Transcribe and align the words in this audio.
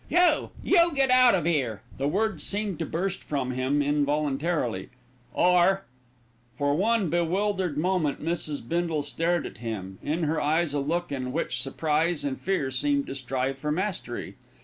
"You 0.09 0.49
you 0.63 0.93
get 0.95 1.11
out 1.11 1.35
of 1.35 1.45
'ere!" 1.45 1.83
the 1.97 2.07
words 2.07 2.41
seemed 2.43 2.79
to 2.79 2.87
burst 2.87 3.23
from 3.23 3.51
him 3.51 3.83
involuntarily, 3.83 4.89
"or" 5.31 5.83
For 6.57 6.73
one 6.73 7.11
bewildered 7.11 7.77
moment, 7.77 8.19
Mrs. 8.19 8.67
Bindle 8.67 9.03
stared 9.03 9.45
at 9.45 9.57
him, 9.59 9.99
in 10.01 10.23
her 10.23 10.41
eyes 10.41 10.73
a 10.73 10.79
look 10.79 11.11
in 11.11 11.31
which 11.31 11.61
surprise 11.61 12.23
and 12.23 12.41
fear 12.41 12.71
seemed 12.71 13.05
to 13.05 13.13
strive 13.13 13.59
for 13.59 13.71
mastery. 13.71 14.37